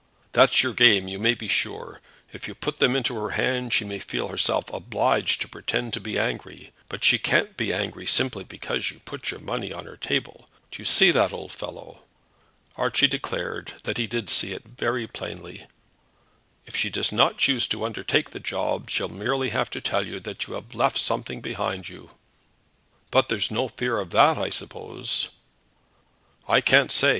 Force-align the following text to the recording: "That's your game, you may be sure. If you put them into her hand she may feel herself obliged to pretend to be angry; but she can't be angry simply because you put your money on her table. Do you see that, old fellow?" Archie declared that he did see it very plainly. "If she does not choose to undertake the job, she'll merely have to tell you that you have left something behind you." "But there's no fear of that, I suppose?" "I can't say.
"That's 0.31 0.63
your 0.63 0.73
game, 0.73 1.07
you 1.07 1.19
may 1.19 1.35
be 1.35 1.47
sure. 1.47 2.01
If 2.33 2.47
you 2.47 2.55
put 2.55 2.77
them 2.77 2.95
into 2.95 3.13
her 3.19 3.35
hand 3.39 3.71
she 3.71 3.85
may 3.85 3.99
feel 3.99 4.29
herself 4.29 4.67
obliged 4.73 5.41
to 5.41 5.47
pretend 5.47 5.93
to 5.93 5.99
be 5.99 6.17
angry; 6.17 6.71
but 6.89 7.03
she 7.03 7.19
can't 7.19 7.55
be 7.55 7.71
angry 7.71 8.07
simply 8.07 8.43
because 8.43 8.89
you 8.89 8.99
put 9.05 9.29
your 9.29 9.39
money 9.39 9.71
on 9.71 9.85
her 9.85 9.95
table. 9.97 10.49
Do 10.71 10.81
you 10.81 10.85
see 10.85 11.11
that, 11.11 11.31
old 11.31 11.51
fellow?" 11.51 12.01
Archie 12.77 13.05
declared 13.07 13.73
that 13.83 13.99
he 13.99 14.07
did 14.07 14.27
see 14.27 14.53
it 14.53 14.63
very 14.65 15.05
plainly. 15.05 15.67
"If 16.65 16.75
she 16.75 16.89
does 16.89 17.11
not 17.11 17.37
choose 17.37 17.67
to 17.67 17.85
undertake 17.85 18.31
the 18.31 18.39
job, 18.39 18.89
she'll 18.89 19.07
merely 19.07 19.49
have 19.49 19.69
to 19.69 19.81
tell 19.81 20.07
you 20.07 20.19
that 20.21 20.47
you 20.47 20.55
have 20.55 20.73
left 20.73 20.97
something 20.97 21.41
behind 21.41 21.89
you." 21.89 22.09
"But 23.11 23.29
there's 23.29 23.51
no 23.51 23.67
fear 23.67 23.99
of 23.99 24.09
that, 24.09 24.39
I 24.39 24.49
suppose?" 24.49 25.29
"I 26.47 26.59
can't 26.59 26.91
say. 26.91 27.09